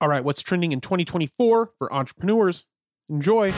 [0.00, 2.64] All right, what's trending in 2024 for entrepreneurs?
[3.10, 3.52] Enjoy.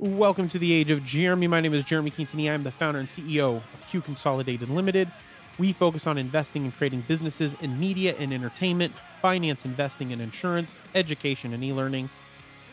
[0.00, 1.48] Welcome to the Age of Jeremy.
[1.48, 2.54] My name is Jeremy Quintanilla.
[2.54, 5.10] I'm the founder and CEO of Q Consolidated Limited.
[5.58, 10.76] We focus on investing and creating businesses in media and entertainment, finance, investing and insurance,
[10.94, 12.10] education and e-learning,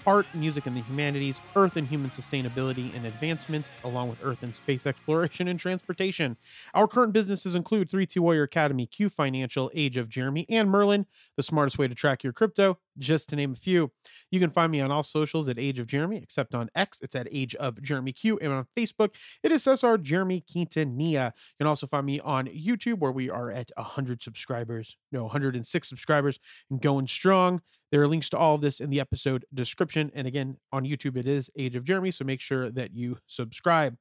[0.05, 4.55] art, music and the humanities, earth and human sustainability and advancement, along with earth and
[4.55, 6.37] space exploration and transportation.
[6.75, 11.41] Our current businesses include 3T Warrior Academy, Q Financial, Age of Jeremy, and Merlin, the
[11.41, 13.91] smartest way to track your crypto, just to name a few.
[14.31, 17.15] You can find me on all socials at Age of Jeremy, except on X, it's
[17.15, 21.27] at Age of Jeremy Q, and on Facebook, it is SR Jeremy Quintanilla.
[21.27, 25.87] You can also find me on YouTube, where we are at 100 subscribers, no, 106
[25.87, 26.39] subscribers,
[26.69, 27.61] and going strong.
[27.91, 30.11] There are links to all of this in the episode description.
[30.13, 32.11] And again, on YouTube, it is Age of Jeremy.
[32.11, 33.95] So make sure that you subscribe.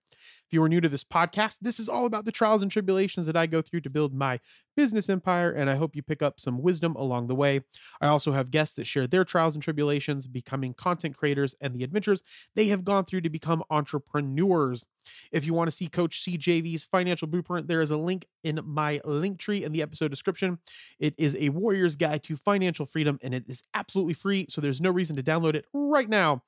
[0.47, 3.27] If you are new to this podcast, this is all about the trials and tribulations
[3.27, 4.41] that I go through to build my
[4.77, 5.51] business empire.
[5.51, 7.63] And I hope you pick up some wisdom along the way.
[8.01, 11.85] I also have guests that share their trials and tribulations, becoming content creators, and the
[11.85, 12.23] adventures
[12.55, 14.85] they have gone through to become entrepreneurs.
[15.33, 19.01] If you want to see Coach CJV's financial blueprint, there is a link in my
[19.05, 20.59] link tree in the episode description.
[20.99, 24.47] It is a warrior's guide to financial freedom, and it is absolutely free.
[24.49, 26.43] So there's no reason to download it right now.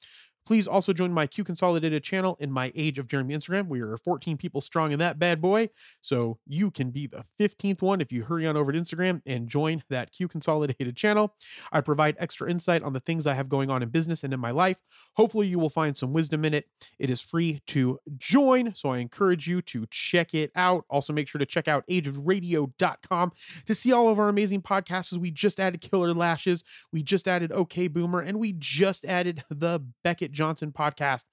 [0.47, 3.67] Please also join my Q Consolidated channel in my Age of Jeremy Instagram.
[3.67, 5.71] We are 14 people strong in that bad boy.
[6.01, 9.49] So you can be the 15th one if you hurry on over to Instagram and
[9.49, 11.35] join that Q Consolidated channel.
[11.73, 14.39] I provide extra insight on the things I have going on in business and in
[14.39, 14.79] my life.
[15.17, 16.67] Hopefully, you will find some wisdom in it.
[16.99, 18.75] It is free to join.
[18.75, 20.85] So I encourage you to check it out.
[20.89, 23.33] Also, make sure to check out ageofradio.com
[23.67, 25.17] to see all of our amazing podcasts.
[25.17, 26.63] We just added Killer Lashes,
[26.93, 31.25] we just added OK Boomer, and we just added the Beckett Johnson podcast.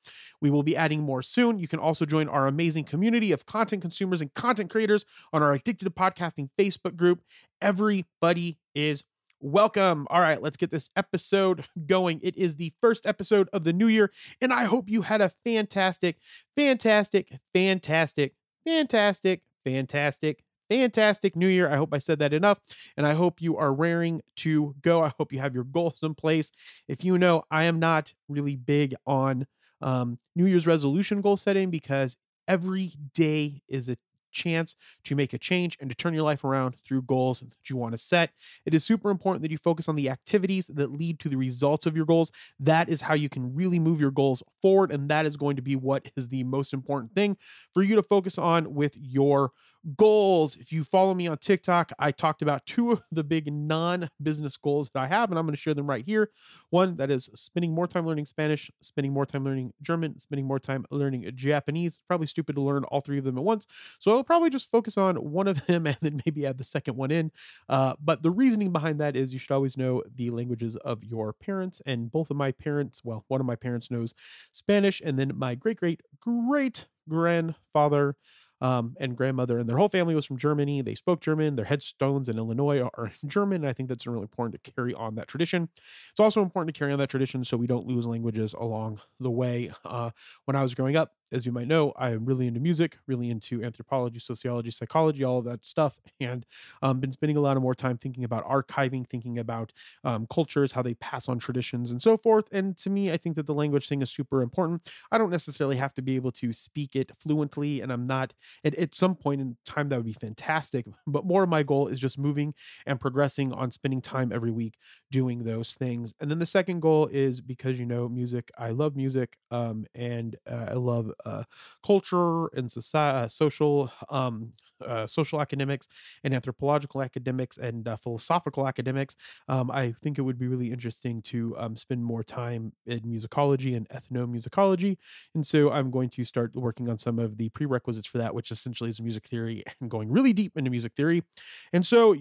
[0.42, 1.60] We will be adding more soon.
[1.60, 5.54] You can also join our amazing community of content consumers and content creators on our
[5.54, 7.22] Addicted to Podcasting Facebook group.
[7.62, 9.04] Everybody is
[9.44, 10.08] welcome.
[10.10, 12.20] All right, let's get this episode going.
[12.24, 15.34] It is the first episode of the new year, and I hope you had a
[15.44, 16.18] fantastic,
[16.56, 18.34] fantastic, fantastic,
[18.66, 21.70] fantastic, fantastic, fantastic new year.
[21.70, 22.60] I hope I said that enough,
[22.98, 25.04] and I hope you are raring to go.
[25.04, 26.52] I hope you have your goals in place.
[26.88, 29.46] If you know, I am not really big on
[29.82, 32.18] um, New Year's resolution goal setting because
[32.48, 33.98] every day is a
[34.32, 37.78] chance to make a change and to turn your life around through goals that you
[37.78, 38.32] want to set.
[38.66, 41.86] It is super important that you focus on the activities that lead to the results
[41.86, 42.32] of your goals.
[42.60, 44.92] That is how you can really move your goals forward.
[44.92, 47.38] And that is going to be what is the most important thing
[47.74, 49.52] for you to focus on with your
[49.98, 50.56] goals.
[50.56, 54.58] If you follow me on TikTok, I talked about two of the big non business
[54.58, 56.32] goals that I have, and I'm going to share them right here.
[56.70, 60.60] One that is spending more time learning Spanish, spending more time learning German, spending more
[60.60, 62.00] time learning Japanese.
[62.08, 63.66] Probably stupid to learn all three of them at once.
[64.00, 66.96] So I'll probably just focus on one of them and then maybe add the second
[66.96, 67.32] one in.
[67.70, 71.34] Uh, but the reasoning behind that is you should always know the languages of your
[71.34, 71.82] parents.
[71.86, 74.14] And both of my parents, well, one of my parents knows
[74.52, 78.16] Spanish, and then my great, great, great grandfather
[78.64, 80.82] um, and grandmother and their whole family was from Germany.
[80.82, 81.56] They spoke German.
[81.58, 83.66] Their headstones in Illinois are in German.
[83.66, 85.70] I think that's really important to carry on that tradition.
[86.12, 89.32] It's also important to carry on that tradition so we don't lose languages along the
[89.32, 89.72] way.
[89.86, 90.12] Uh,
[90.46, 93.30] when I was growing up, as you might know, I am really into music, really
[93.30, 96.46] into anthropology, sociology, psychology, all of that stuff, and
[96.82, 100.72] um, been spending a lot of more time thinking about archiving, thinking about um, cultures,
[100.72, 102.46] how they pass on traditions, and so forth.
[102.52, 104.88] And to me, I think that the language thing is super important.
[105.12, 108.34] I don't necessarily have to be able to speak it fluently, and I'm not.
[108.64, 110.86] At, at some point in time, that would be fantastic.
[111.06, 112.54] But more of my goal is just moving
[112.88, 114.78] and progressing on spending time every week
[115.12, 116.14] doing those things.
[116.20, 120.36] And then the second goal is because you know music, I love music, um, and
[120.50, 121.44] uh, I love uh,
[121.86, 124.54] culture and society, uh, social, um,
[124.86, 125.88] uh, social academics
[126.24, 129.16] and anthropological academics and philosophical academics.
[129.48, 133.78] Um, I think it would be really interesting to um, spend more time in musicology
[133.78, 134.98] and ethnomusicology.
[135.36, 138.52] And so I'm going to start working on some of the prerequisites for that, which
[138.52, 141.24] essentially is music theory and going really deep into music theory.
[141.72, 142.16] And so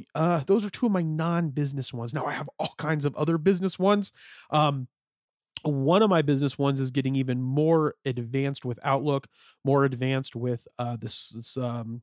[0.46, 2.14] those are two of my non-business ones.
[2.14, 4.12] Now I have all kinds of other business ones.
[4.50, 4.86] Um,
[5.62, 9.26] one of my business ones is getting even more advanced with Outlook,
[9.64, 12.00] more advanced with uh, this, this um,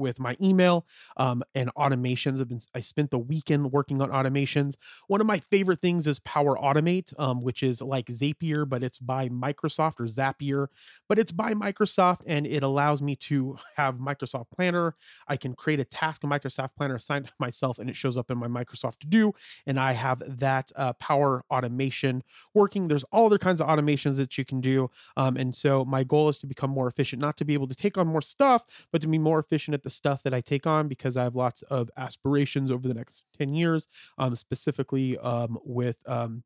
[0.00, 0.86] with my email
[1.16, 2.40] um, and automations.
[2.40, 4.74] I've been I spent the weekend working on automations.
[5.06, 8.98] One of my favorite things is Power Automate, um, which is like Zapier, but it's
[8.98, 10.68] by Microsoft or Zapier,
[11.08, 14.96] but it's by Microsoft and it allows me to have Microsoft Planner.
[15.28, 18.30] I can create a task in Microsoft Planner assigned to myself, and it shows up
[18.30, 19.32] in my Microsoft To Do,
[19.66, 22.22] and I have that uh, Power Automation
[22.54, 22.88] working.
[22.88, 26.28] There's all other kinds of automations that you can do, um, and so my goal
[26.28, 29.00] is to become more efficient, not to be able to take on more stuff, but
[29.02, 31.62] to be more efficient at the stuff that I take on because I have lots
[31.62, 33.88] of aspirations over the next 10 years,
[34.18, 36.42] um, specifically um, with um,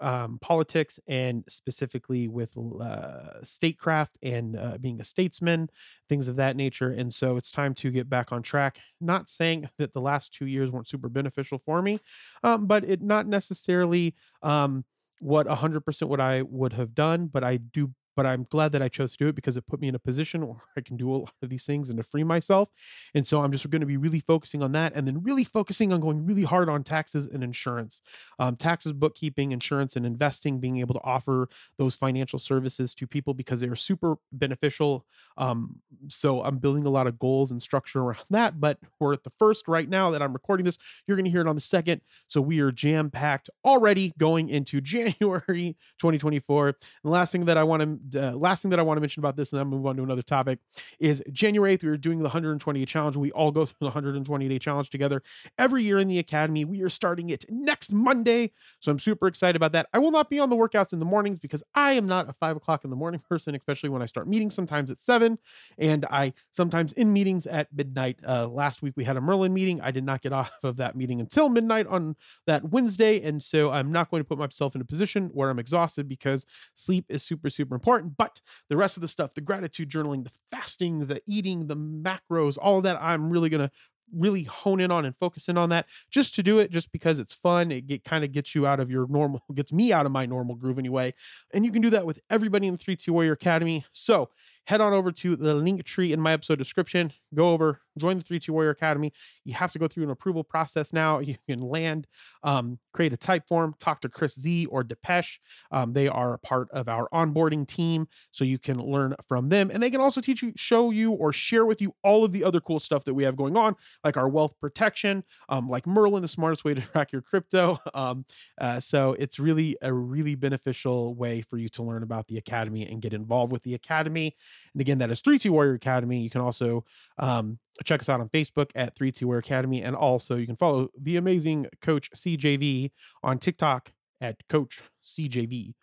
[0.00, 5.70] um, politics and specifically with uh, statecraft and uh, being a statesman,
[6.08, 6.90] things of that nature.
[6.90, 8.78] And so it's time to get back on track.
[9.00, 12.00] Not saying that the last two years weren't super beneficial for me,
[12.42, 14.84] um, but it not necessarily um,
[15.20, 18.88] what 100% what I would have done, but I do but I'm glad that I
[18.88, 21.14] chose to do it because it put me in a position where I can do
[21.14, 22.70] a lot of these things and to free myself.
[23.14, 25.92] And so I'm just going to be really focusing on that and then really focusing
[25.92, 28.02] on going really hard on taxes and insurance.
[28.38, 31.48] Um, taxes, bookkeeping, insurance, and investing, being able to offer
[31.78, 35.04] those financial services to people because they are super beneficial.
[35.36, 35.76] Um,
[36.08, 38.58] so I'm building a lot of goals and structure around that.
[38.60, 40.78] But we're at the first right now that I'm recording this.
[41.06, 42.00] You're going to hear it on the second.
[42.26, 46.68] So we are jam packed already going into January 2024.
[46.68, 49.00] And the last thing that I want to uh, last thing that I want to
[49.00, 50.58] mention about this, and then move on to another topic,
[50.98, 53.16] is January 8th, we are doing the 120 day challenge.
[53.16, 55.22] We all go through the 120 day challenge together
[55.58, 56.64] every year in the academy.
[56.64, 58.52] We are starting it next Monday.
[58.80, 59.88] So I'm super excited about that.
[59.92, 62.32] I will not be on the workouts in the mornings because I am not a
[62.34, 65.38] five o'clock in the morning person, especially when I start meetings sometimes at seven.
[65.78, 68.18] And I sometimes in meetings at midnight.
[68.26, 69.80] Uh, last week we had a Merlin meeting.
[69.80, 72.16] I did not get off of that meeting until midnight on
[72.46, 73.22] that Wednesday.
[73.22, 76.44] And so I'm not going to put myself in a position where I'm exhausted because
[76.74, 78.16] sleep is super, super important important.
[78.16, 82.58] But the rest of the stuff, the gratitude journaling, the fasting, the eating, the macros,
[82.60, 83.70] all of that, I'm really going to
[84.14, 87.18] really hone in on and focus in on that just to do it just because
[87.18, 90.06] it's fun it get, kind of gets you out of your normal gets me out
[90.06, 91.12] of my normal groove anyway
[91.52, 94.30] and you can do that with everybody in the 3T warrior academy so
[94.66, 97.12] head on over to the link tree in my episode description.
[97.34, 99.12] Go over, join the 3T Warrior Academy.
[99.44, 101.20] You have to go through an approval process now.
[101.26, 102.06] You can land,
[102.44, 105.40] um, create a type form, talk to Chris Z or Depeche.
[105.72, 109.70] Um, they are a part of our onboarding team, so you can learn from them.
[109.72, 112.44] And they can also teach you, show you, or share with you all of the
[112.44, 116.22] other cool stuff that we have going on, like our wealth protection, um, like Merlin,
[116.22, 117.80] the smartest way to track your crypto.
[117.92, 118.24] Um,
[118.60, 122.86] uh, so it's really a really beneficial way for you to learn about the Academy
[122.86, 124.36] and get involved with the Academy.
[124.72, 126.20] And again, that is 3T Warrior Academy.
[126.20, 126.84] You can also
[127.18, 129.82] um, check us out on Facebook at 3T Warrior Academy.
[129.82, 132.90] And also, you can follow the amazing Coach CJV
[133.22, 135.74] on TikTok at Coach CJV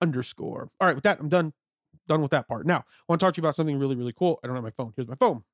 [0.00, 0.70] underscore.
[0.80, 1.52] All right, with that, I'm done.
[2.08, 2.66] Done with that part.
[2.66, 4.40] Now, I want to talk to you about something really, really cool.
[4.42, 4.92] I don't have my phone.
[4.96, 5.44] Here's my phone.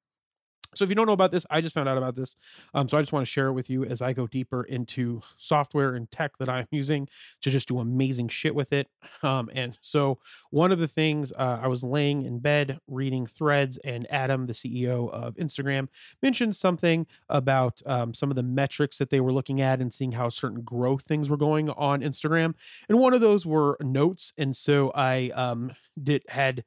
[0.75, 2.37] So if you don't know about this, I just found out about this.
[2.75, 5.23] Um, so I just want to share it with you as I go deeper into
[5.37, 7.09] software and tech that I'm using
[7.43, 8.89] to just do amazing shit with it.
[9.23, 10.19] Um, and so
[10.51, 14.53] one of the things uh, I was laying in bed reading threads, and Adam, the
[14.53, 15.89] CEO of Instagram,
[16.23, 20.13] mentioned something about um, some of the metrics that they were looking at and seeing
[20.13, 22.55] how certain growth things were going on Instagram.
[22.89, 24.33] And one of those were notes.
[24.37, 25.73] And so I um,
[26.03, 26.65] did had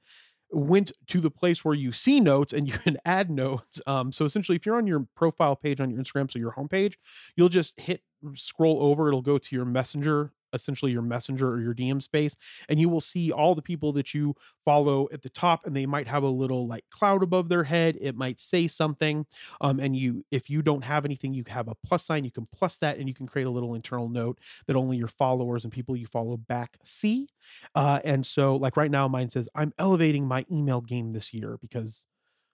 [0.51, 3.81] went to the place where you see notes and you can add notes.
[3.88, 6.96] Um, so essentially, if you're on your profile page on your Instagram, so your homepage,
[7.36, 8.01] you'll just hit
[8.36, 9.08] scroll over.
[9.08, 12.36] It'll go to your messenger essentially your messenger or your DM space,
[12.70, 15.86] and you will see all the people that you follow at the top, and they
[15.86, 17.98] might have a little like cloud above their head.
[18.00, 19.25] It might say something,
[19.62, 22.24] um, and you if you don't have anything, you have a plus sign.
[22.24, 25.08] You can plus that, and you can create a little internal note that only your
[25.08, 27.29] followers and people you follow back see.
[27.75, 31.58] Uh, and so, like right now, mine says I'm elevating my email game this year
[31.62, 32.05] because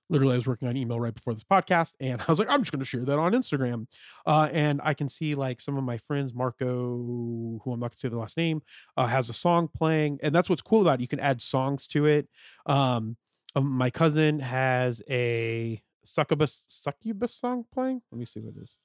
[0.10, 2.62] literally I was working on email right before this podcast and I was like, I'm
[2.62, 3.88] just going to share that on Instagram.
[4.26, 7.96] Uh, and I can see like some of my friends, Marco, who I'm not going
[7.96, 8.62] to say the last name,
[8.96, 10.20] uh, has a song playing.
[10.24, 11.02] And that's what's cool about it.
[11.02, 12.28] You can add songs to it.
[12.66, 13.18] Um,
[13.56, 18.02] um, my cousin has a succubus, succubus song playing.
[18.12, 18.76] Let me see what it is.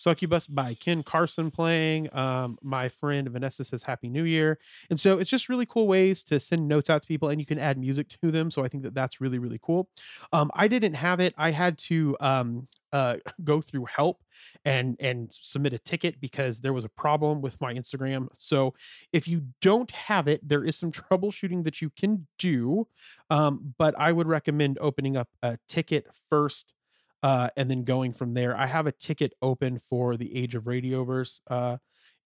[0.00, 2.08] Succubus by Ken Carson playing.
[2.16, 4.58] Um, my friend Vanessa says Happy New Year.
[4.88, 7.44] And so it's just really cool ways to send notes out to people and you
[7.44, 8.50] can add music to them.
[8.50, 9.90] So I think that that's really, really cool.
[10.32, 11.34] Um, I didn't have it.
[11.36, 14.22] I had to um, uh, go through help
[14.64, 18.28] and and submit a ticket because there was a problem with my Instagram.
[18.38, 18.72] So
[19.12, 22.88] if you don't have it, there is some troubleshooting that you can do.
[23.28, 26.72] Um, but I would recommend opening up a ticket first
[27.22, 28.56] uh, and then going from there.
[28.56, 31.76] I have a ticket open for the Age of Radioverse uh,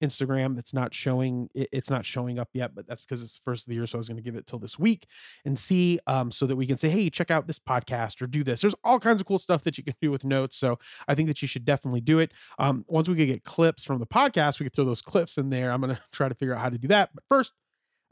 [0.03, 1.49] Instagram that's not showing.
[1.55, 3.87] It, it's not showing up yet, but that's because it's the first of the year.
[3.87, 5.07] So I was going to give it till this week
[5.45, 8.45] and see, um, so that we can say, hey, check out this podcast or do
[8.45, 8.61] this.
[8.61, 10.57] There's all kinds of cool stuff that you can do with notes.
[10.57, 12.33] So I think that you should definitely do it.
[12.59, 15.51] Um, once we could get clips from the podcast, we could throw those clips in
[15.51, 15.71] there.
[15.73, 17.11] I'm going to try to figure out how to do that.
[17.15, 17.53] But first.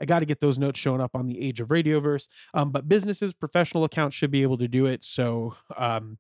[0.01, 2.27] I got to get those notes showing up on the Age of Radioverse.
[2.55, 5.05] Um, but businesses, professional accounts should be able to do it.
[5.05, 6.19] So, um,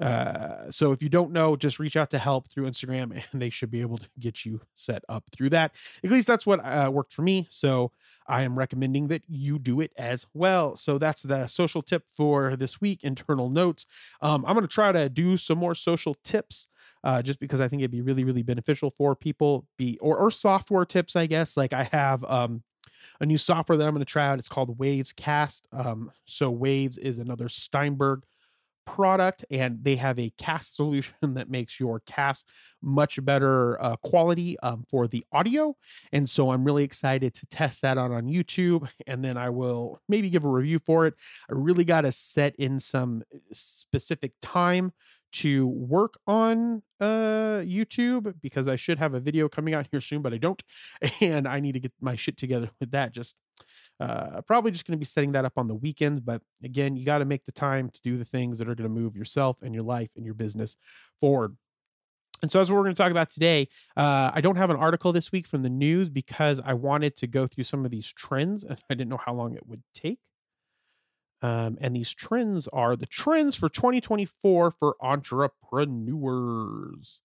[0.00, 3.50] uh, so if you don't know, just reach out to help through Instagram and they
[3.50, 5.72] should be able to get you set up through that.
[6.04, 7.46] At least that's what uh, worked for me.
[7.50, 7.92] So
[8.26, 10.76] I am recommending that you do it as well.
[10.76, 13.86] So that's the social tip for this week internal notes.
[14.20, 16.68] Um, I'm going to try to do some more social tips.
[17.04, 20.28] Uh, just because I think it'd be really, really beneficial for people, be or or
[20.28, 21.56] software tips, I guess.
[21.56, 22.64] Like I have um,
[23.20, 24.40] a new software that I'm going to try out.
[24.40, 25.68] It's called Waves Cast.
[25.72, 28.24] Um, so Waves is another Steinberg
[28.86, 32.48] product and they have a cast solution that makes your cast
[32.82, 35.74] much better uh, quality um, for the audio
[36.12, 40.00] and so i'm really excited to test that out on youtube and then i will
[40.08, 41.14] maybe give a review for it
[41.50, 44.92] i really got to set in some uh, specific time
[45.32, 50.22] to work on uh YouTube because I should have a video coming out here soon,
[50.22, 50.62] but I don't.
[51.20, 53.12] And I need to get my shit together with that.
[53.12, 53.36] Just
[54.00, 56.24] uh probably just going to be setting that up on the weekend.
[56.24, 58.88] But again, you got to make the time to do the things that are going
[58.88, 60.76] to move yourself and your life and your business
[61.20, 61.56] forward.
[62.42, 65.12] And so, as we're going to talk about today, uh, I don't have an article
[65.12, 68.64] this week from the news because I wanted to go through some of these trends
[68.64, 70.18] and I didn't know how long it would take.
[71.42, 77.20] Um, and these trends are the trends for 2024 for entrepreneurs.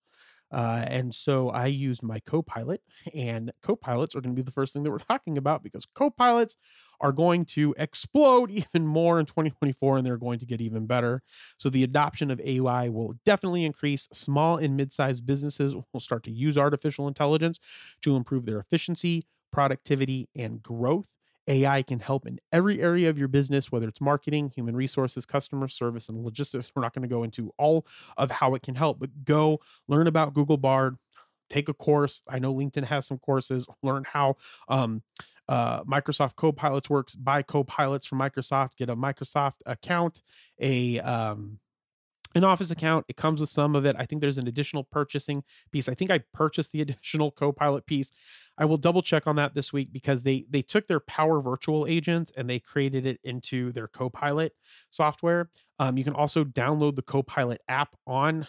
[0.52, 2.82] Uh, and so I used my Copilot,
[3.14, 6.56] and Copilots are going to be the first thing that we're talking about because Copilots
[7.00, 11.22] are going to explode even more in 2024 and they're going to get even better.
[11.58, 14.08] So the adoption of AI will definitely increase.
[14.14, 17.60] Small and mid sized businesses will start to use artificial intelligence
[18.04, 21.06] to improve their efficiency, productivity, and growth.
[21.48, 25.68] AI can help in every area of your business, whether it's marketing, human resources, customer
[25.68, 26.72] service, and logistics.
[26.76, 27.86] We're not going to go into all
[28.18, 30.98] of how it can help, but go learn about Google Bard,
[31.50, 32.22] take a course.
[32.28, 35.04] I know LinkedIn has some courses, learn how um,
[35.48, 40.22] uh, Microsoft Copilots works, buy Copilots from Microsoft, get a Microsoft account,
[40.60, 41.60] a um,
[42.36, 43.06] an office account.
[43.10, 43.96] It comes with some of it.
[44.00, 45.90] I think there's an additional purchasing piece.
[45.90, 48.12] I think i purchased the additional copilot piece
[48.58, 51.86] i will double check on that this week because they they took their power virtual
[51.88, 54.54] agents and they created it into their copilot
[54.90, 55.50] software
[55.80, 58.48] um, you can also download the copilot app on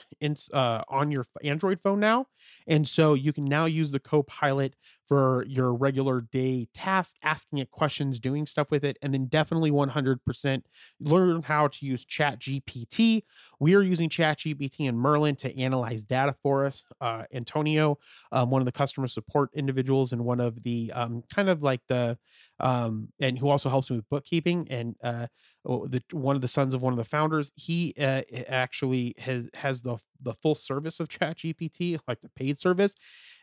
[0.53, 2.27] uh, on your android phone now
[2.67, 4.75] and so you can now use the copilot
[5.07, 9.71] for your regular day task asking it questions doing stuff with it and then definitely
[9.71, 10.63] 100%
[11.01, 13.23] learn how to use chat gpt
[13.63, 16.85] we are using ChatGPT and Merlin to analyze data for us.
[17.01, 17.97] Uh, Antonio,
[18.33, 21.81] um, one of the customer support individuals and one of the um, kind of like
[21.89, 22.19] the,
[22.63, 25.27] um, and who also helps me with bookkeeping and uh,
[25.67, 29.49] oh, the one of the sons of one of the founders, he uh, actually has
[29.55, 32.95] has the the full service of ChatGPT, like the paid service,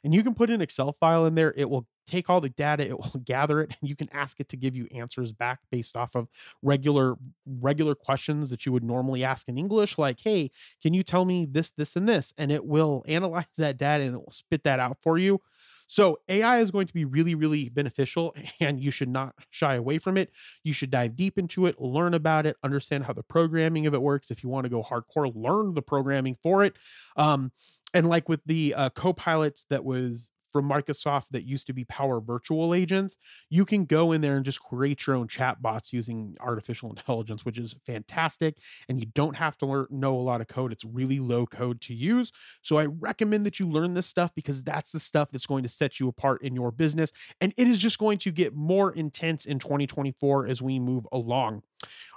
[0.04, 1.54] and you can put an Excel file in there.
[1.56, 4.50] It will take all the data, it will gather it, and you can ask it
[4.50, 6.28] to give you answers back based off of
[6.62, 11.26] regular regular questions that you would normally ask in English, like, "Hey, can you tell
[11.26, 14.64] me this, this, and this?" And it will analyze that data and it will spit
[14.64, 15.42] that out for you.
[15.90, 19.98] So AI is going to be really, really beneficial, and you should not shy away
[19.98, 20.30] from it.
[20.64, 24.02] You should dive deep into it, learn about it, understand how the programming of it
[24.02, 24.30] works.
[24.30, 26.76] If you want to go hardcore, learn the programming for it.
[27.18, 27.52] Um,
[27.92, 32.20] and like with the uh, co-pilots that was from Microsoft that used to be Power
[32.20, 33.16] Virtual Agents,
[33.50, 37.46] you can go in there and just create your own chat bots using artificial intelligence,
[37.46, 38.58] which is fantastic.
[38.88, 40.72] And you don't have to learn, know a lot of code.
[40.72, 42.32] It's really low code to use.
[42.62, 45.70] So I recommend that you learn this stuff because that's the stuff that's going to
[45.70, 47.12] set you apart in your business.
[47.42, 51.64] And it is just going to get more intense in 2024 as we move along.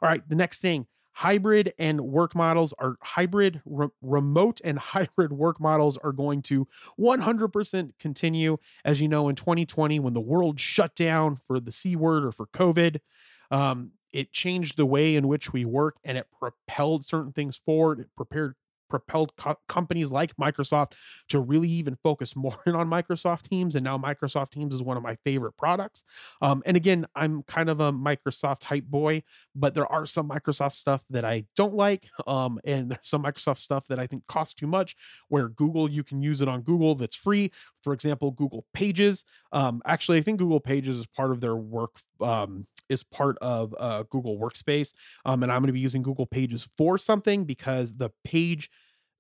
[0.03, 5.33] All right, the next thing hybrid and work models are hybrid re- remote and hybrid
[5.33, 6.67] work models are going to
[6.97, 8.57] 100% continue.
[8.85, 12.33] As you know in 2020 when the world shut down for the c word or
[12.33, 13.01] for covid
[13.51, 18.01] um, it changed the way in which we work and it propelled certain things forward.
[18.01, 18.55] It prepared
[18.93, 20.93] propelled co- companies like Microsoft
[21.31, 23.75] to really even focus more on Microsoft Teams.
[23.75, 26.05] And now Microsoft Teams is one of my favorite products.
[26.43, 29.23] Um, and again, I'm kind of a Microsoft hype boy,
[29.55, 32.07] but there are some Microsoft stuff that I don't like.
[32.27, 34.95] Um, and there's some Microsoft stuff that I think costs too much,
[35.29, 37.51] where Google, you can use it on Google that's free.
[37.83, 39.25] For example, Google Pages.
[39.53, 43.75] Um, actually, I think Google Pages is part of their work um, is part of
[43.79, 44.93] uh, Google Workspace.
[45.25, 48.71] Um, and I'm going to be using Google Pages for something because the page,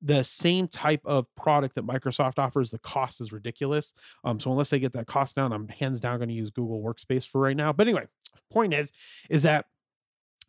[0.02, 3.94] the same type of product that Microsoft offers, the cost is ridiculous.
[4.25, 6.82] Um, so unless they get that cost down, I'm hands down going to use Google
[6.82, 7.73] Workspace for right now.
[7.73, 8.06] But anyway,
[8.50, 8.92] point is,
[9.30, 9.66] is that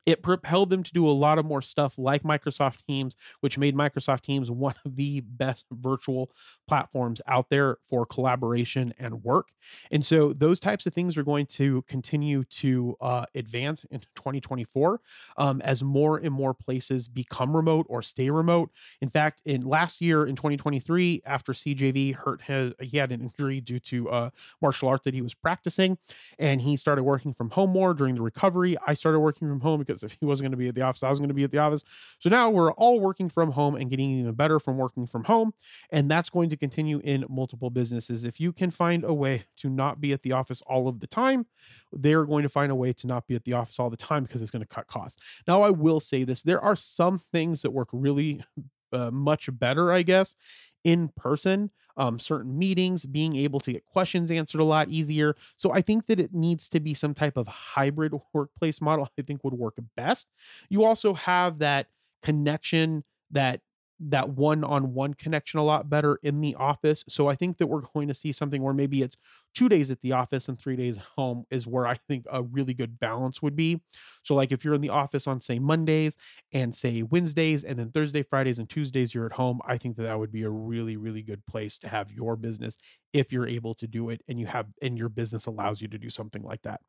[0.05, 3.75] it propelled them to do a lot of more stuff like Microsoft Teams, which made
[3.75, 6.31] Microsoft Teams one of the best virtual
[6.67, 9.49] platforms out there for collaboration and work.
[9.91, 14.99] And so those types of things are going to continue to uh, advance into 2024
[15.37, 18.71] um, as more and more places become remote or stay remote.
[19.01, 23.61] In fact, in last year in 2023, after CJV hurt his, he had an injury
[23.61, 24.29] due to uh,
[24.61, 25.97] martial art that he was practicing,
[26.39, 28.77] and he started working from home more during the recovery.
[28.85, 31.03] I started working from home because if he wasn't going to be at the office,
[31.03, 31.83] I was going to be at the office.
[32.19, 35.53] So now we're all working from home and getting even better from working from home.
[35.91, 38.25] And that's going to continue in multiple businesses.
[38.25, 41.07] If you can find a way to not be at the office all of the
[41.07, 41.45] time,
[41.91, 44.23] they're going to find a way to not be at the office all the time
[44.23, 45.21] because it's going to cut costs.
[45.47, 48.43] Now, I will say this there are some things that work really
[48.91, 50.35] uh, much better, I guess,
[50.83, 51.71] in person.
[51.95, 55.35] Um, certain meetings, being able to get questions answered a lot easier.
[55.57, 59.07] So I think that it needs to be some type of hybrid workplace model.
[59.17, 60.27] I think would work best.
[60.69, 61.87] You also have that
[62.23, 63.61] connection that
[63.99, 67.03] that one-on-one connection a lot better in the office.
[67.07, 69.17] So I think that we're going to see something where maybe it's
[69.53, 72.73] two days at the office and three days home is where I think a really
[72.73, 73.81] good balance would be.
[74.23, 76.15] So like if you're in the office on say Mondays
[76.51, 80.03] and say Wednesdays and then Thursday, Fridays and Tuesdays you're at home, I think that
[80.03, 82.77] that would be a really really good place to have your business
[83.13, 85.97] if you're able to do it and you have and your business allows you to
[85.97, 86.81] do something like that.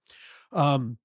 [0.53, 0.99] Um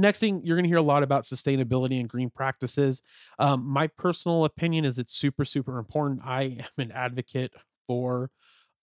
[0.00, 3.02] Next thing, you're going to hear a lot about sustainability and green practices.
[3.38, 6.20] Um, my personal opinion is it's super, super important.
[6.24, 7.52] I am an advocate
[7.86, 8.30] for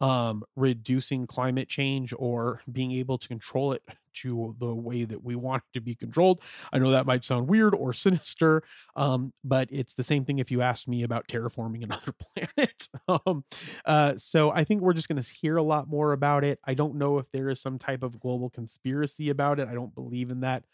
[0.01, 3.81] um, reducing climate change or being able to control it
[4.13, 6.41] to the way that we want it to be controlled.
[6.73, 8.63] I know that might sound weird or sinister,
[8.95, 12.89] um, but it's the same thing if you asked me about terraforming another planet.
[13.07, 13.43] um,
[13.85, 16.59] uh, so I think we're just going to hear a lot more about it.
[16.65, 19.67] I don't know if there is some type of global conspiracy about it.
[19.67, 20.65] I don't believe in that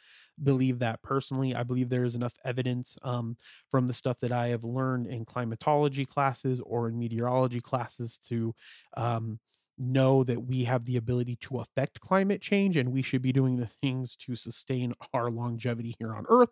[0.42, 1.56] believe that personally.
[1.56, 3.38] I believe there is enough evidence um,
[3.70, 8.54] from the stuff that I have learned in climatology classes or in meteorology classes to
[8.98, 9.40] um,
[9.78, 13.58] know that we have the ability to affect climate change and we should be doing
[13.58, 16.50] the things to sustain our longevity here on Earth.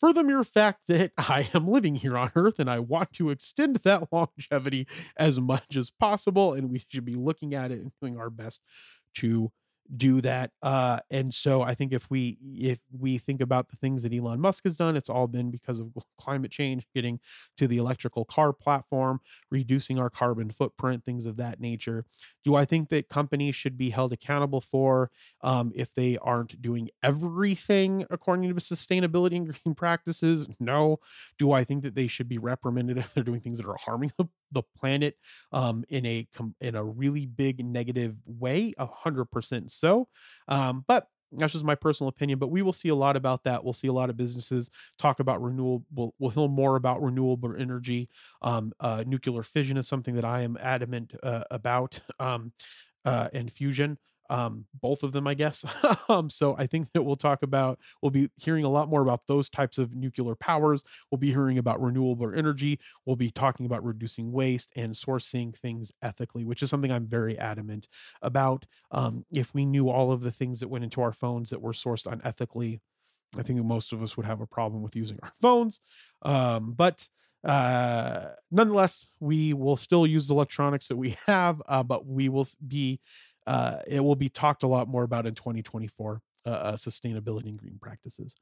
[0.00, 3.30] For the mere fact that I am living here on Earth and I want to
[3.30, 7.92] extend that longevity as much as possible, and we should be looking at it and
[8.00, 8.60] doing our best
[9.16, 9.50] to
[9.96, 14.02] do that uh and so i think if we if we think about the things
[14.02, 17.18] that elon musk has done it's all been because of climate change getting
[17.56, 19.18] to the electrical car platform
[19.50, 22.04] reducing our carbon footprint things of that nature.
[22.44, 25.10] Do i think that companies should be held accountable for
[25.42, 30.46] um if they aren't doing everything according to sustainability and green practices?
[30.60, 30.98] No.
[31.38, 34.12] Do i think that they should be reprimanded if they're doing things that are harming
[34.18, 35.16] the, the planet
[35.52, 36.26] um in a
[36.60, 40.08] in a really big negative way a hundred percent so.
[40.48, 43.62] Um, but that's just my personal opinion, but we will see a lot about that.
[43.62, 45.84] We'll see a lot of businesses talk about renewable.
[45.94, 48.08] We'll, we'll hear more about renewable energy.
[48.40, 52.52] Um, uh, nuclear fission is something that I am adamant uh, about, um,
[53.04, 53.98] uh, and fusion
[54.30, 55.64] um both of them i guess.
[56.08, 59.26] Um so i think that we'll talk about we'll be hearing a lot more about
[59.26, 60.82] those types of nuclear powers.
[61.10, 62.78] We'll be hearing about renewable energy.
[63.04, 67.38] We'll be talking about reducing waste and sourcing things ethically which is something i'm very
[67.38, 67.88] adamant
[68.22, 68.66] about.
[68.90, 71.72] Um if we knew all of the things that went into our phones that were
[71.72, 72.80] sourced unethically
[73.36, 75.80] i think most of us would have a problem with using our phones.
[76.22, 77.08] Um but
[77.44, 82.46] uh, nonetheless, we will still use the electronics that we have, uh, but we will
[82.66, 83.00] be
[83.48, 87.58] uh, it will be talked a lot more about in 2024 uh, uh, sustainability and
[87.58, 88.36] green practices.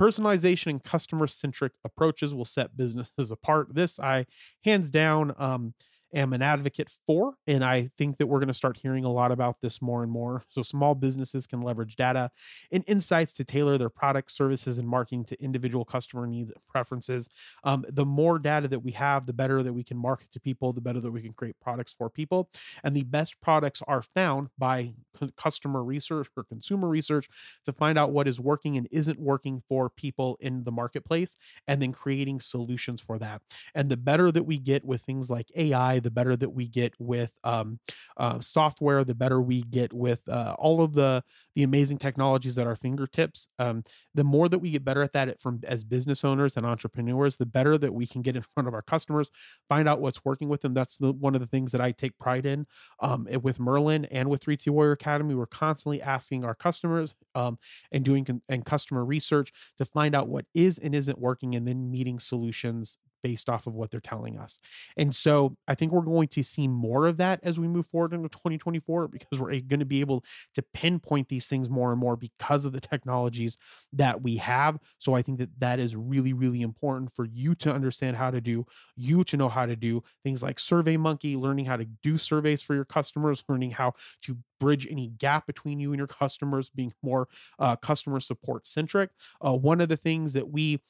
[0.00, 3.74] Personalization and customer centric approaches will set businesses apart.
[3.74, 4.24] This I
[4.64, 5.74] hands down um,
[6.14, 9.32] am an advocate for, and I think that we're going to start hearing a lot
[9.32, 10.44] about this more and more.
[10.48, 12.30] So small businesses can leverage data
[12.72, 17.28] and insights to tailor their products, services, and marketing to individual customer needs and preferences.
[17.64, 20.72] Um, the more data that we have, the better that we can market to people,
[20.72, 22.50] the better that we can create products for people.
[22.82, 27.28] And the best products are found by cu- customer research or consumer research
[27.64, 31.80] to find out what is working and isn't working for people in the marketplace, and
[31.80, 33.42] then creating solutions for that.
[33.74, 36.94] And the better that we get with things like AI, the better that we get
[36.98, 37.78] with um,
[38.16, 41.22] uh, software, the better we get with uh, all of the
[41.56, 43.48] the amazing technologies at our fingertips.
[43.58, 43.82] Um,
[44.14, 47.36] the more that we get better at that at- from as business owners and entrepreneurs,
[47.36, 49.30] the better that we can get in front of our customers,
[49.68, 50.74] find out what's working with them.
[50.74, 52.66] That's the one of the things that I take pride in
[53.00, 55.34] um, with Merlin and with 3T Warrior Academy.
[55.34, 57.58] We're constantly asking our customers um,
[57.92, 61.66] and doing con- and customer research to find out what is and isn't working, and
[61.66, 64.58] then meeting solutions based off of what they're telling us.
[64.96, 68.12] And so I think we're going to see more of that as we move forward
[68.12, 72.16] into 2024 because we're going to be able to pinpoint these things more and more
[72.16, 73.56] because of the technologies
[73.92, 74.78] that we have.
[74.98, 78.40] So I think that that is really, really important for you to understand how to
[78.40, 82.18] do, you to know how to do things like Survey Monkey, learning how to do
[82.18, 86.68] surveys for your customers, learning how to bridge any gap between you and your customers,
[86.68, 87.26] being more
[87.58, 89.10] uh, customer support centric.
[89.40, 90.80] Uh, one of the things that we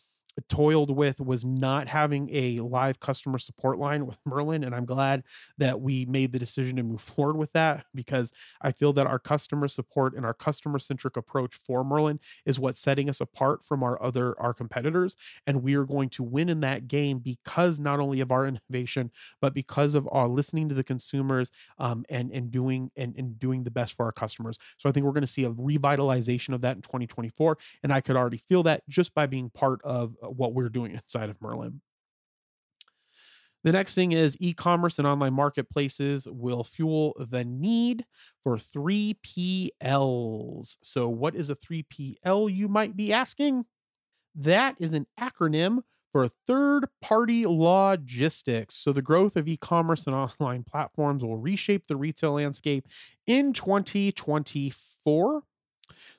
[0.49, 4.65] toiled with was not having a live customer support line with Merlin.
[4.65, 5.23] And I'm glad
[5.59, 9.19] that we made the decision to move forward with that because I feel that our
[9.19, 13.83] customer support and our customer centric approach for Merlin is what's setting us apart from
[13.83, 15.17] our other our competitors.
[15.47, 19.11] And we are going to win in that game because not only of our innovation,
[19.41, 23.65] but because of our listening to the consumers um, and and doing and, and doing
[23.65, 24.59] the best for our customers.
[24.79, 27.59] So I think we're going to see a revitalization of that in 2024.
[27.83, 30.93] And I could already feel that just by being part of uh, what we're doing
[30.95, 31.81] inside of Merlin.
[33.63, 38.07] The next thing is e commerce and online marketplaces will fuel the need
[38.43, 39.69] for 3PLs.
[40.83, 43.67] So, what is a 3PL, you might be asking?
[44.35, 48.77] That is an acronym for third party logistics.
[48.77, 52.89] So, the growth of e commerce and online platforms will reshape the retail landscape
[53.27, 55.43] in 2024.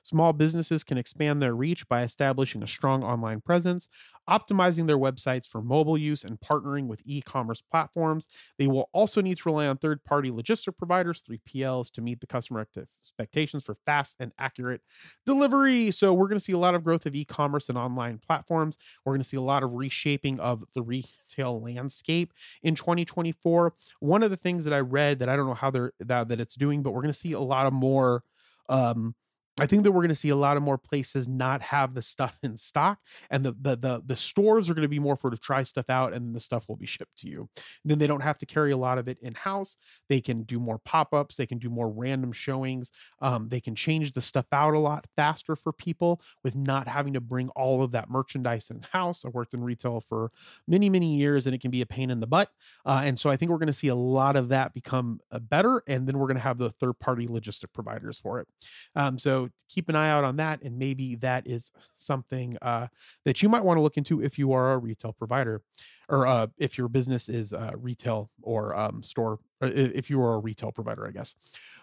[0.02, 3.88] Small businesses can expand their reach by establishing a strong online presence,
[4.28, 8.26] optimizing their websites for mobile use, and partnering with e commerce platforms.
[8.58, 12.26] They will also need to rely on third party logistic providers, 3PLs, to meet the
[12.26, 14.82] customer expectations for fast and accurate
[15.26, 15.90] delivery.
[15.90, 18.76] So, we're going to see a lot of growth of e commerce and online platforms.
[19.04, 22.32] We're going to see a lot of reshaping of the retail landscape
[22.62, 23.74] in 2024.
[24.00, 26.40] One of the things that I read that I don't know how they're that, that
[26.40, 28.22] it's doing, but we're going to see a lot of more.
[28.68, 29.14] Um,
[29.60, 32.00] I think that we're going to see a lot of more places not have the
[32.00, 32.98] stuff in stock,
[33.30, 35.90] and the the the, the stores are going to be more for to try stuff
[35.90, 37.48] out, and the stuff will be shipped to you.
[37.84, 39.76] then they don't have to carry a lot of it in house.
[40.08, 41.36] They can do more pop ups.
[41.36, 42.92] They can do more random showings.
[43.20, 47.12] Um, they can change the stuff out a lot faster for people with not having
[47.12, 49.22] to bring all of that merchandise in house.
[49.24, 50.30] I worked in retail for
[50.66, 52.50] many many years, and it can be a pain in the butt.
[52.86, 55.38] Uh, and so I think we're going to see a lot of that become uh,
[55.38, 58.48] better, and then we're going to have the third party logistic providers for it.
[58.96, 62.86] Um, so keep an eye out on that, and maybe that is something uh,
[63.24, 65.62] that you might want to look into if you are a retail provider,
[66.08, 70.34] or uh, if your business is uh, retail or um, store, or if you are
[70.34, 71.34] a retail provider, I guess.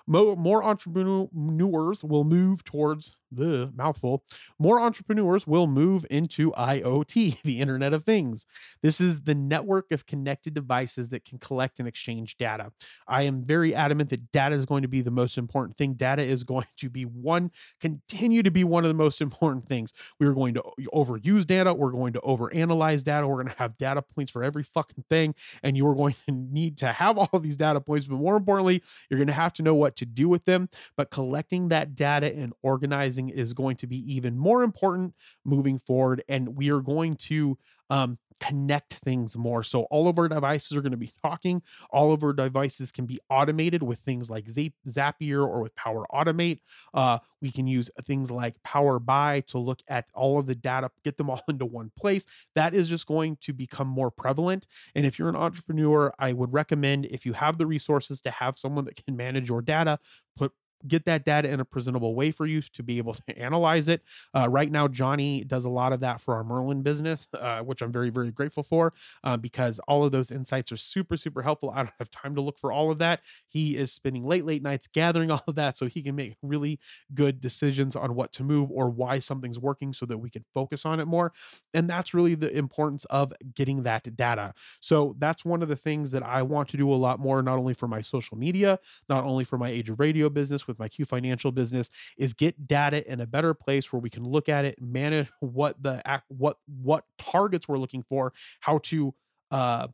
[0.09, 4.23] Mo- more entrepreneurs will move towards the mouthful.
[4.57, 8.47] More entrepreneurs will move into IoT, the Internet of Things.
[8.81, 12.71] This is the network of connected devices that can collect and exchange data.
[13.07, 15.93] I am very adamant that data is going to be the most important thing.
[15.93, 19.93] Data is going to be one, continue to be one of the most important things.
[20.19, 21.73] We are going to overuse data.
[21.73, 23.27] We're going to overanalyze data.
[23.27, 25.35] We're going to have data points for every fucking thing.
[25.61, 28.07] And you are going to need to have all of these data points.
[28.07, 30.69] But more importantly, you're going to have to know what to do with them.
[30.97, 36.23] But collecting that data and organizing is going to be even more important moving forward.
[36.27, 37.57] And we are going to
[37.89, 39.63] um, connect things more.
[39.63, 41.61] So all of our devices are going to be talking.
[41.91, 46.59] All of our devices can be automated with things like Zapier or with Power Automate.
[46.93, 50.89] Uh, we can use things like Power BI to look at all of the data,
[51.03, 52.25] get them all into one place.
[52.55, 54.67] That is just going to become more prevalent.
[54.95, 58.57] And if you're an entrepreneur, I would recommend if you have the resources to have
[58.57, 59.99] someone that can manage your data,
[60.37, 60.53] put
[60.87, 64.01] get that data in a presentable way for you to be able to analyze it.
[64.35, 67.81] Uh, right now, Johnny does a lot of that for our Merlin business, uh, which
[67.81, 71.71] I'm very, very grateful for uh, because all of those insights are super, super helpful.
[71.71, 73.21] I don't have time to look for all of that.
[73.47, 76.79] He is spending late, late nights gathering all of that so he can make really
[77.13, 80.85] good decisions on what to move or why something's working so that we can focus
[80.85, 81.33] on it more.
[81.73, 84.53] And that's really the importance of getting that data.
[84.79, 87.57] So that's one of the things that I want to do a lot more, not
[87.57, 90.87] only for my social media, not only for my Age of Radio business with my
[90.87, 94.63] Q Financial business, is get data in a better place where we can look at
[94.63, 99.13] it, manage what the what what targets we're looking for, how to
[99.51, 99.87] uh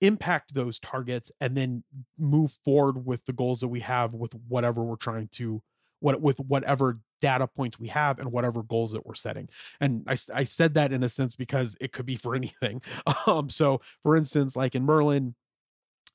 [0.00, 1.84] impact those targets and then
[2.18, 5.62] move forward with the goals that we have with whatever we're trying to
[6.00, 9.46] what with whatever data points we have and whatever goals that we're setting
[9.78, 12.80] and I, I said that in a sense because it could be for anything
[13.26, 15.34] um so for instance like in merlin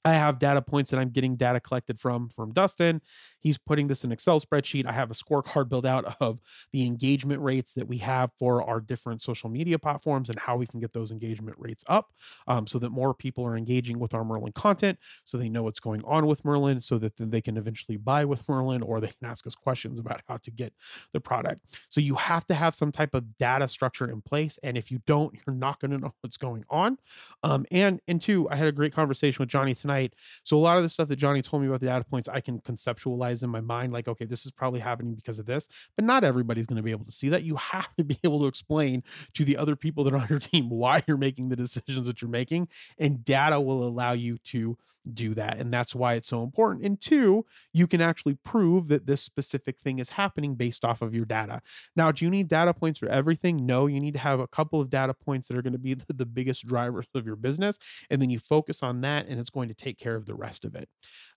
[0.06, 3.02] I have data points that I'm getting data collected from from Dustin.
[3.46, 4.88] He's putting this in Excel spreadsheet.
[4.88, 6.40] I have a scorecard built out of
[6.74, 10.66] the engagement rates that we have for our different social media platforms and how we
[10.66, 12.10] can get those engagement rates up
[12.48, 15.80] um, so that more people are engaging with our Merlin content so they know what's
[15.80, 19.14] going on with Merlin so that then they can eventually buy with Merlin or they
[19.20, 20.74] can ask us questions about how to get
[21.14, 21.62] the product.
[21.90, 24.58] So you have to have some type of data structure in place.
[24.64, 26.98] And if you don't, you're not going to know what's going on.
[27.44, 30.78] Um, and, and two, I had a great conversation with Johnny tonight so a lot
[30.78, 33.50] of the stuff that Johnny told me about the data points, I can conceptualize in
[33.50, 35.67] my mind, like, okay, this is probably happening because of this.
[35.95, 37.43] But not everybody's going to be able to see that.
[37.43, 40.39] You have to be able to explain to the other people that are on your
[40.39, 42.67] team why you're making the decisions that you're making.
[42.98, 44.78] And data will allow you to
[45.13, 45.60] do that.
[45.60, 46.84] And that's why it's so important.
[46.86, 51.13] And two, you can actually prove that this specific thing is happening based off of
[51.13, 51.62] your data.
[51.95, 53.65] Now, do you need data points for everything?
[53.65, 55.93] No, you need to have a couple of data points that are going to be
[55.93, 57.78] the, the biggest drivers of your business.
[58.10, 60.65] And then you focus on that, and it's going to take care of the rest
[60.65, 60.89] of it.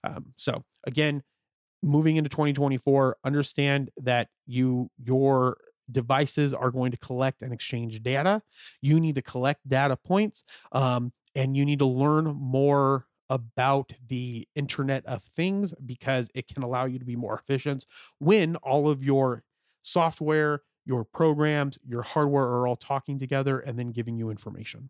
[0.03, 1.23] Um, so, again,
[1.81, 5.57] moving into 2024, understand that you, your,
[5.91, 8.41] devices are going to collect and exchange data.
[8.81, 14.47] You need to collect data points um, and you need to learn more about the
[14.55, 17.85] internet of things because it can allow you to be more efficient
[18.17, 19.43] when all of your
[19.83, 24.89] software your programs your hardware are all talking together and then giving you information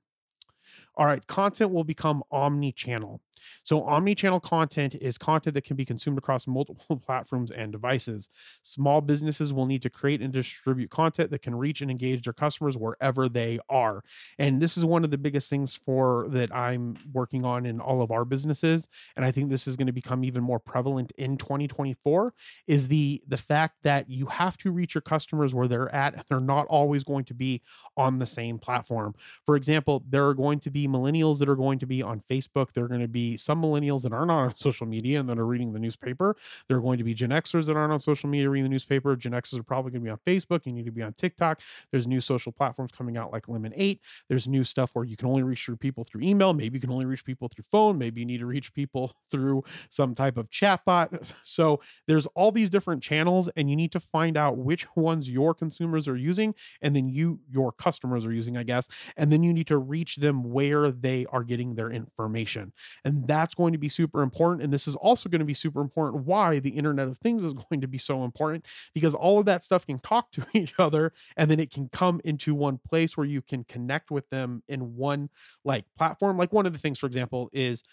[1.00, 3.22] all right, content will become omni channel.
[3.64, 8.30] So, omni channel content is content that can be consumed across multiple platforms and devices.
[8.64, 12.34] Small businesses will need to create and distribute content that can reach and engage their
[12.34, 14.04] customers wherever they are.
[14.38, 18.02] And this is one of the biggest things for that I'm working on in all
[18.02, 18.88] of our businesses.
[19.16, 22.34] And I think this is going to become even more prevalent in 2024
[22.68, 26.24] is the the fact that you have to reach your customers where they're at and
[26.30, 27.62] they're not always going to be
[27.98, 29.14] on the same platform.
[29.46, 32.74] For example, there are going to be millennials that are going to be on Facebook.
[32.74, 35.46] There are going to be some millennials that aren't on social media and that are
[35.46, 36.36] reading the newspaper.
[36.68, 39.16] There are going to be Gen Xers that aren't on social media reading the newspaper.
[39.16, 40.66] Gen Xers are probably going to be on Facebook.
[40.66, 41.62] You need to be on TikTok.
[41.92, 44.02] There's new social platforms coming out like Lemon 8.
[44.28, 46.54] There's new stuff where you can only reach through people through email.
[46.54, 47.98] Maybe you can only reach people through phone.
[47.98, 51.28] Maybe you need to reach people through some type of chatbot.
[51.44, 55.54] So there's all these different channels, and you need to find out which ones your
[55.54, 58.88] consumers are using, and then you, your customers, are using, I guess.
[59.18, 62.74] And then you need to reach them where they are getting their information.
[63.04, 64.64] And that's going to be super important.
[64.64, 67.54] And this is also going to be super important why the Internet of Things is
[67.70, 71.14] going to be so important because all of that stuff can talk to each other
[71.38, 74.96] and then it can come into one place where you can connect with them in
[74.96, 75.30] one
[75.64, 76.38] like platform.
[76.38, 77.84] Like one of the things, for example, is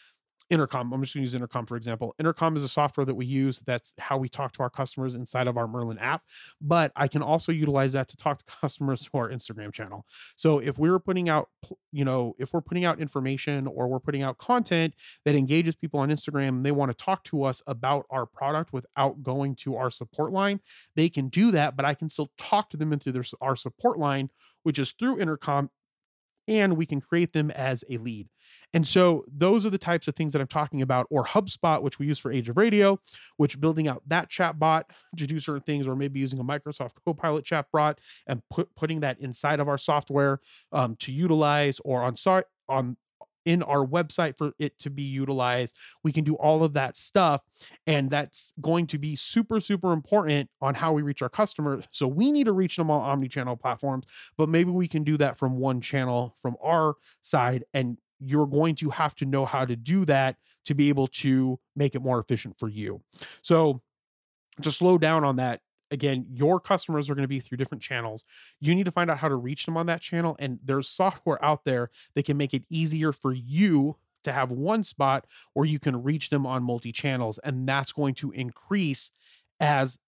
[0.49, 0.93] Intercom.
[0.93, 2.15] I'm just going to use Intercom for example.
[2.19, 3.61] Intercom is a software that we use.
[3.67, 6.23] That's how we talk to our customers inside of our Merlin app.
[6.61, 10.05] But I can also utilize that to talk to customers to our Instagram channel.
[10.37, 11.49] So if we're putting out,
[11.91, 16.01] you know, if we're putting out information or we're putting out content that engages people
[16.01, 19.77] on Instagram and they want to talk to us about our product without going to
[19.77, 20.61] our support line,
[20.95, 21.77] they can do that.
[21.77, 24.31] But I can still talk to them in through their, our support line,
[24.63, 25.71] which is through Intercom
[26.49, 28.29] and we can create them as a lead.
[28.73, 31.99] And so those are the types of things that I'm talking about, or HubSpot, which
[31.99, 32.99] we use for Age of Radio,
[33.37, 36.93] which building out that chat bot to do certain things, or maybe using a Microsoft
[37.05, 40.41] Copilot chat bot and put, putting that inside of our software
[40.73, 42.17] um, to utilize, or on
[42.69, 42.97] on
[43.47, 45.75] in our website for it to be utilized.
[46.03, 47.43] We can do all of that stuff.
[47.87, 51.85] And that's going to be super, super important on how we reach our customers.
[51.93, 54.05] So we need to reach them on omni channel platforms,
[54.37, 57.65] but maybe we can do that from one channel from our side.
[57.73, 61.59] And you're going to have to know how to do that to be able to
[61.75, 63.01] make it more efficient for you.
[63.43, 63.81] So
[64.63, 68.25] to slow down on that, again, your customers are going to be through different channels.
[68.61, 70.37] You need to find out how to reach them on that channel.
[70.39, 74.83] And there's software out there that can make it easier for you to have one
[74.83, 77.39] spot where you can reach them on multi channels.
[77.45, 79.13] And that's going to increase
[79.61, 79.99] as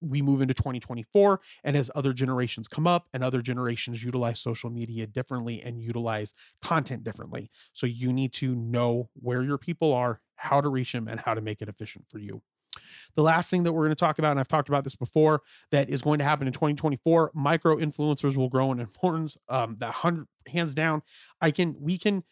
[0.00, 4.70] we move into 2024 and as other generations come up and other generations utilize social
[4.70, 7.50] media differently and utilize content differently.
[7.72, 11.34] So you need to know where your people are, how to reach them, and how
[11.34, 12.42] to make it efficient for you.
[13.16, 15.42] The last thing that we're going to talk about, and I've talked about this before,
[15.70, 19.36] that is going to happen in 2024, micro influencers will grow in importance.
[19.48, 21.02] Um, that hundred hands down,
[21.40, 22.24] I can we can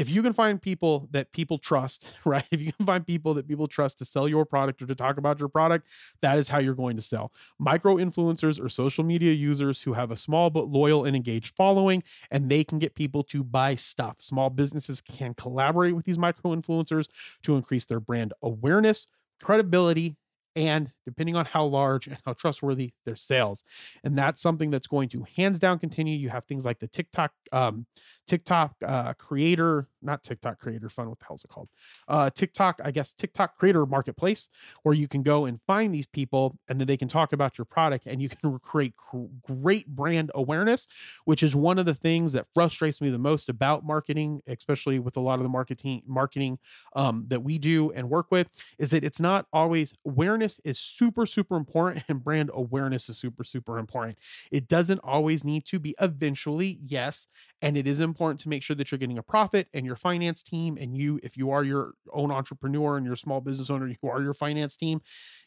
[0.00, 2.46] if you can find people that people trust, right?
[2.50, 5.18] If you can find people that people trust to sell your product or to talk
[5.18, 5.86] about your product,
[6.22, 7.32] that is how you're going to sell.
[7.58, 12.02] Micro influencers or social media users who have a small but loyal and engaged following,
[12.30, 14.22] and they can get people to buy stuff.
[14.22, 17.08] Small businesses can collaborate with these micro influencers
[17.42, 19.06] to increase their brand awareness,
[19.42, 20.16] credibility,
[20.56, 23.64] and depending on how large and how trustworthy their sales
[24.04, 26.16] and that's something that's going to hands down continue.
[26.16, 27.86] You have things like the tiktok um
[28.26, 31.68] tiktok uh creator not tiktok creator fund what the hell is it called?
[32.08, 34.48] Uh tiktok i guess tiktok creator marketplace
[34.82, 37.64] where you can go and find these people and then they can talk about your
[37.64, 38.94] product and you can create
[39.42, 40.86] great brand awareness
[41.24, 45.16] which is one of the things that frustrates me the most about marketing especially with
[45.16, 46.58] a lot of the marketing marketing
[46.96, 51.26] um, that we do and work with is that it's not always awareness is super
[51.26, 54.18] super important and brand awareness is super super important.
[54.50, 57.26] It doesn't always need to be eventually yes
[57.62, 60.42] and it is important to make sure that you're getting a profit and your finance
[60.42, 63.86] team and you if you are your own entrepreneur and you're a small business owner
[63.86, 65.00] you are your finance team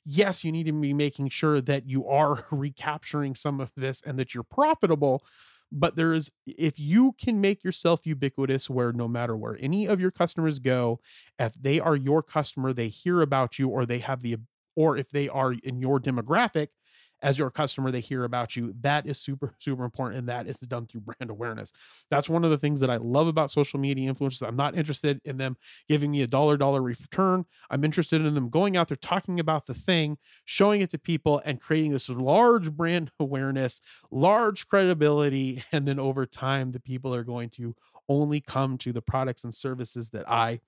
[0.06, 4.17] yes you need to be making sure that you are recapturing some of this and
[4.19, 5.23] that you're profitable
[5.71, 9.99] but there is if you can make yourself ubiquitous where no matter where any of
[9.99, 10.99] your customers go
[11.39, 14.38] if they are your customer they hear about you or they have the
[14.76, 16.70] or if they are in your demographic
[17.24, 20.58] as your customer they hear about you that is super super important and that is
[20.60, 21.72] done through brand awareness.
[22.12, 25.20] That's one of the things that i love about social media influencers i'm not interested
[25.24, 25.58] in them
[25.88, 27.46] giving me a dollar dollar return.
[27.70, 31.42] I'm interested in them going out there talking about the thing showing it to people
[31.46, 33.80] and creating this large brand awareness
[34.12, 37.74] large credibility and then over time the people are going to
[38.10, 40.60] only come to the products and services that i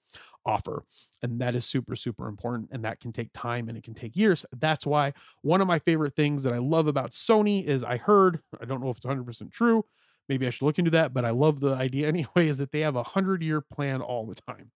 [0.46, 0.84] offer.
[1.22, 2.70] And that is super, super important.
[2.72, 4.46] And that can take time and it can take years.
[4.58, 8.40] That's why one of my favorite things that I love about Sony is I heard,
[8.62, 9.86] I don't know if it's 100% true.
[10.28, 12.82] Maybe I should look into that, but I love the idea anyway, is that they
[12.82, 14.72] have a hundred year plan all the time.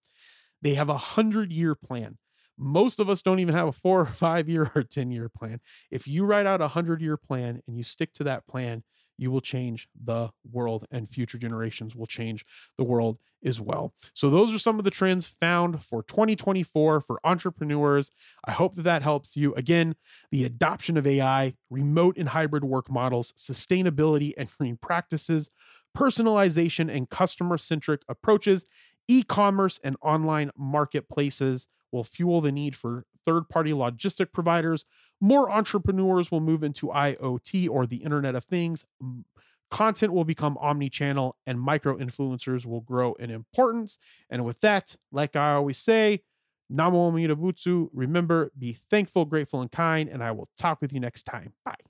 [0.61, 2.17] They have a hundred year plan.
[2.57, 5.61] Most of us don't even have a four or five year or 10 year plan.
[5.91, 8.83] If you write out a hundred year plan and you stick to that plan,
[9.19, 12.45] you will change the world and future generations will change
[12.77, 13.93] the world as well.
[14.13, 18.11] So, those are some of the trends found for 2024 for entrepreneurs.
[18.45, 19.53] I hope that that helps you.
[19.55, 19.95] Again,
[20.31, 25.49] the adoption of AI, remote and hybrid work models, sustainability and green practices,
[25.97, 28.65] personalization and customer centric approaches,
[29.07, 34.85] e commerce and online marketplaces will fuel the need for third party logistic providers.
[35.21, 38.85] More entrepreneurs will move into IoT or the Internet of Things.
[39.69, 43.99] Content will become omni channel and micro influencers will grow in importance.
[44.29, 46.23] And with that, like I always say,
[46.71, 47.89] Namo Amida Butsu.
[47.93, 50.09] Remember, be thankful, grateful, and kind.
[50.09, 51.53] And I will talk with you next time.
[51.65, 51.88] Bye.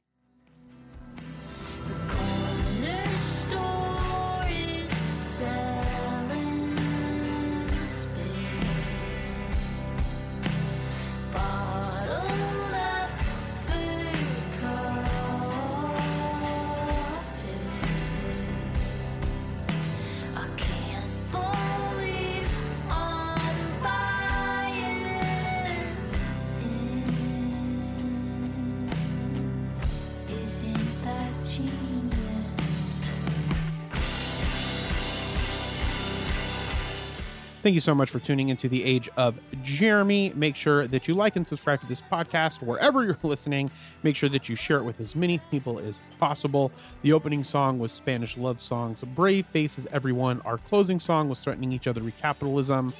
[37.70, 40.34] Thank you so much for tuning into the Age of Jeremy.
[40.36, 43.70] Make sure that you like and subscribe to this podcast wherever you're listening.
[44.02, 46.72] Make sure that you share it with as many people as possible.
[47.04, 50.42] The opening song was Spanish love songs, Brave Faces Everyone.
[50.46, 52.92] Our closing song was Threatening Each Other Recapitalism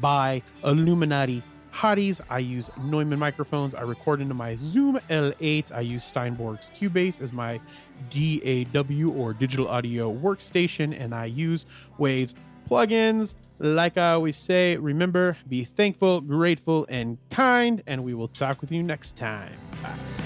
[0.00, 2.20] by Illuminati Hotties.
[2.30, 3.74] I use Neumann microphones.
[3.74, 5.72] I record into my Zoom L8.
[5.72, 7.58] I use Steinberg's Cubase as my
[8.10, 11.66] DAW or digital audio workstation, and I use
[11.98, 12.36] Waves
[12.72, 13.34] plugins.
[13.58, 18.72] Like I always say, remember, be thankful, grateful, and kind, and we will talk with
[18.72, 19.52] you next time.
[19.82, 20.21] Bye.